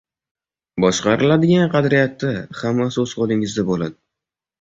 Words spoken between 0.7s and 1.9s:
Boshqariladigan